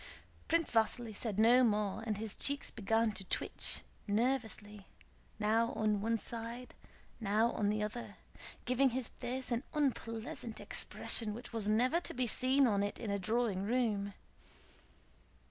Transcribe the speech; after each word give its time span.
Prince 0.47 0.71
Vasíli 0.71 1.15
said 1.15 1.37
no 1.37 1.63
more 1.63 2.01
and 2.07 2.17
his 2.17 2.35
cheeks 2.35 2.71
began 2.71 3.11
to 3.11 3.23
twitch 3.25 3.81
nervously, 4.07 4.87
now 5.37 5.73
on 5.73 6.01
one 6.01 6.17
side, 6.17 6.73
now 7.19 7.51
on 7.51 7.69
the 7.69 7.83
other, 7.83 8.15
giving 8.65 8.89
his 8.89 9.09
face 9.19 9.51
an 9.51 9.61
unpleasant 9.75 10.59
expression 10.59 11.35
which 11.35 11.53
was 11.53 11.69
never 11.69 11.99
to 12.01 12.15
be 12.15 12.25
seen 12.25 12.65
on 12.65 12.81
it 12.81 12.99
in 12.99 13.11
a 13.11 13.19
drawing 13.19 13.61
room. 13.61 14.15